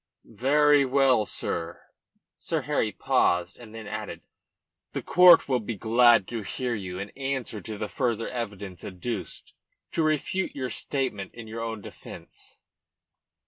"Very 0.25 0.83
well, 0.83 1.27
sir." 1.27 1.79
Sir 2.39 2.61
Harry 2.63 2.91
paused 2.91 3.59
and 3.59 3.75
then 3.75 3.85
added 3.85 4.21
"The 4.93 5.03
court 5.03 5.47
will 5.47 5.59
be 5.59 5.75
glad 5.75 6.27
to 6.29 6.41
hear 6.41 6.73
you 6.73 6.97
in 6.97 7.11
answer 7.11 7.61
to 7.61 7.77
the 7.77 7.87
further 7.87 8.27
evidence 8.27 8.83
adduced 8.83 9.53
to 9.91 10.01
refute 10.01 10.55
your 10.55 10.71
statement 10.71 11.35
in 11.35 11.45
your 11.47 11.61
own 11.61 11.81
defence." 11.81 12.57